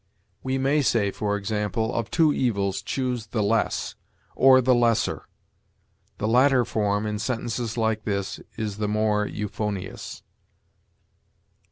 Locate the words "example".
1.37-1.93